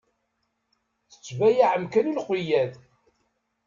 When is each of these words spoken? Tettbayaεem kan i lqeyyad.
Tettbayaεem 1.11 1.85
kan 1.93 2.11
i 2.11 2.13
lqeyyad. 2.17 2.73